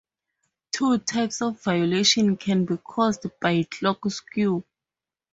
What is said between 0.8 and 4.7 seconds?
types of violation can be caused by clock skew.